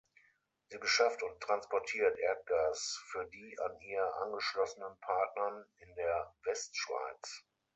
Sie 0.71 0.79
beschafft 0.79 1.21
und 1.21 1.39
transportiert 1.41 2.17
Erdgas 2.17 2.99
für 3.11 3.23
die 3.27 3.55
an 3.59 3.79
ihr 3.81 4.03
angeschlossenen 4.23 4.97
Partnern 4.99 5.63
in 5.77 5.93
der 5.93 6.33
Westschweiz. 6.43 7.43